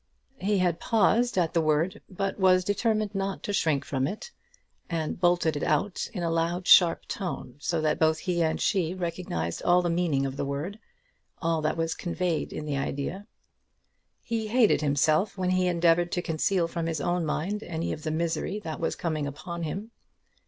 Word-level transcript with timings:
He 0.39 0.57
had 0.57 0.79
paused 0.79 1.37
at 1.37 1.53
the 1.53 1.61
word; 1.61 2.01
but 2.09 2.39
was 2.39 2.63
determined 2.63 3.13
not 3.13 3.43
to 3.43 3.53
shrink 3.53 3.85
from 3.85 4.07
it, 4.07 4.31
and 4.89 5.19
bolted 5.19 5.55
it 5.55 5.61
out 5.61 6.09
in 6.11 6.23
a 6.23 6.31
loud, 6.31 6.67
sharp 6.67 7.05
tone, 7.05 7.53
so 7.59 7.79
that 7.81 7.99
both 7.99 8.17
he 8.17 8.41
and 8.41 8.59
she 8.59 8.95
recognised 8.95 9.61
all 9.61 9.83
the 9.83 9.91
meaning 9.91 10.25
of 10.25 10.37
the 10.37 10.43
word, 10.43 10.79
all 11.39 11.61
that 11.61 11.77
was 11.77 11.93
conveyed 11.93 12.51
in 12.51 12.65
the 12.65 12.77
idea. 12.77 13.27
He 14.23 14.47
hated 14.47 14.81
himself 14.81 15.37
when 15.37 15.51
he 15.51 15.67
endeavoured 15.67 16.11
to 16.13 16.21
conceal 16.23 16.67
from 16.67 16.87
his 16.87 16.99
own 16.99 17.23
mind 17.23 17.61
any 17.61 17.93
of 17.93 18.01
the 18.01 18.09
misery 18.09 18.59
that 18.61 18.79
was 18.79 18.95
coming 18.95 19.27
upon 19.27 19.61
him. 19.61 19.91